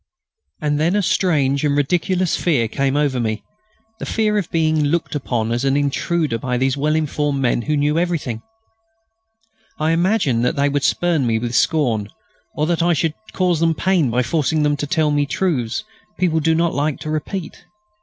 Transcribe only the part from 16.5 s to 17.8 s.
not like to repeat.